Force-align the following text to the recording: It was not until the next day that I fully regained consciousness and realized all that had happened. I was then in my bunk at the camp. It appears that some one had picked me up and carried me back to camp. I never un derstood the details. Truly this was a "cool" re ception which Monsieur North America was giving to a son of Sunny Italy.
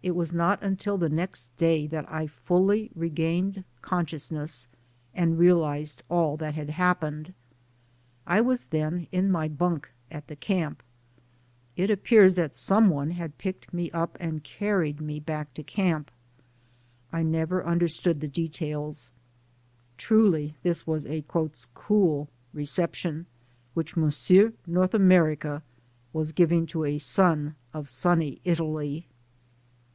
It 0.00 0.14
was 0.14 0.32
not 0.32 0.62
until 0.62 0.96
the 0.96 1.08
next 1.08 1.56
day 1.56 1.88
that 1.88 2.08
I 2.10 2.28
fully 2.28 2.88
regained 2.94 3.64
consciousness 3.82 4.68
and 5.12 5.36
realized 5.40 6.04
all 6.08 6.36
that 6.36 6.54
had 6.54 6.70
happened. 6.70 7.34
I 8.24 8.40
was 8.40 8.66
then 8.66 9.08
in 9.10 9.28
my 9.28 9.48
bunk 9.48 9.90
at 10.08 10.28
the 10.28 10.36
camp. 10.36 10.84
It 11.74 11.90
appears 11.90 12.36
that 12.36 12.54
some 12.54 12.90
one 12.90 13.10
had 13.10 13.38
picked 13.38 13.74
me 13.74 13.90
up 13.90 14.16
and 14.20 14.44
carried 14.44 15.00
me 15.00 15.18
back 15.18 15.52
to 15.54 15.64
camp. 15.64 16.12
I 17.12 17.24
never 17.24 17.66
un 17.66 17.80
derstood 17.80 18.20
the 18.20 18.28
details. 18.28 19.10
Truly 19.96 20.54
this 20.62 20.86
was 20.86 21.06
a 21.06 21.24
"cool" 21.74 22.28
re 22.54 22.64
ception 22.64 23.24
which 23.74 23.96
Monsieur 23.96 24.52
North 24.64 24.94
America 24.94 25.64
was 26.12 26.30
giving 26.30 26.66
to 26.66 26.84
a 26.84 26.98
son 26.98 27.56
of 27.74 27.88
Sunny 27.88 28.40
Italy. 28.44 29.08